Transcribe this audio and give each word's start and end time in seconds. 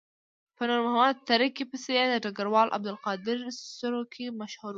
په 0.55 0.61
نور 0.69 0.79
محمد 0.85 1.17
تره 1.29 1.45
کي 1.55 1.63
پسې 1.71 1.91
یې 1.97 2.05
د 2.09 2.15
ډګروال 2.23 2.67
عبدالقادر 2.77 3.37
سروکي 3.79 4.25
مشهور 4.41 4.67
وو. 4.69 4.69